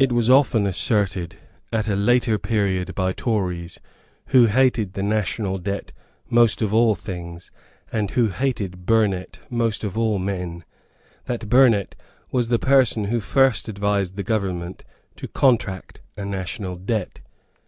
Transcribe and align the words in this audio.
It 0.00 0.10
was 0.10 0.28
often 0.28 0.66
asserted 0.66 1.36
at 1.72 1.86
a 1.86 1.94
later 1.94 2.38
period 2.40 2.92
by 2.96 3.12
Tories, 3.12 3.78
who 4.30 4.46
hated 4.46 4.94
the 4.94 5.02
national 5.04 5.58
debt 5.58 5.92
most 6.28 6.60
of 6.60 6.74
all 6.74 6.96
things, 6.96 7.52
and 7.92 8.10
who 8.10 8.30
hated 8.30 8.84
Burnet 8.84 9.38
most 9.48 9.84
of 9.84 9.96
all 9.96 10.18
men, 10.18 10.64
that 11.26 11.48
Burnet 11.48 11.94
was 12.32 12.48
the 12.48 12.58
person 12.58 13.04
who 13.04 13.20
first 13.20 13.68
advised 13.68 14.16
the 14.16 14.24
government 14.24 14.82
to 15.14 15.28
contract 15.28 16.00
a 16.16 16.24
national 16.24 16.74
debt. 16.74 17.20